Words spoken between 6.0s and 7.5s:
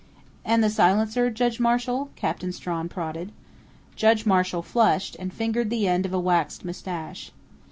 of a waxed mustache.